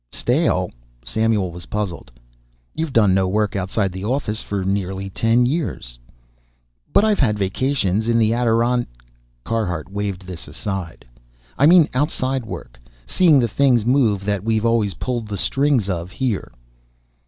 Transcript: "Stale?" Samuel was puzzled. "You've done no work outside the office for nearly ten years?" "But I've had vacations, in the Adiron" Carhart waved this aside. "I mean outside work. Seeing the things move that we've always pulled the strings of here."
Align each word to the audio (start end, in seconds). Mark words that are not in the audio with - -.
"Stale?" 0.11 0.71
Samuel 1.05 1.51
was 1.51 1.67
puzzled. 1.67 2.11
"You've 2.73 2.91
done 2.91 3.13
no 3.13 3.27
work 3.27 3.55
outside 3.55 3.91
the 3.91 4.03
office 4.03 4.41
for 4.41 4.63
nearly 4.63 5.11
ten 5.11 5.45
years?" 5.45 5.99
"But 6.91 7.05
I've 7.05 7.19
had 7.19 7.37
vacations, 7.37 8.07
in 8.07 8.17
the 8.17 8.31
Adiron" 8.33 8.87
Carhart 9.43 9.91
waved 9.91 10.25
this 10.25 10.47
aside. 10.47 11.05
"I 11.55 11.67
mean 11.67 11.87
outside 11.93 12.47
work. 12.47 12.79
Seeing 13.05 13.37
the 13.39 13.47
things 13.47 13.85
move 13.85 14.25
that 14.25 14.43
we've 14.43 14.65
always 14.65 14.95
pulled 14.95 15.27
the 15.27 15.37
strings 15.37 15.87
of 15.87 16.09
here." 16.09 16.51